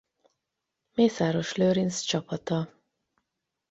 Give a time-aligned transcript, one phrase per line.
[0.93, 2.81] Mészáros Lőrinc csapata.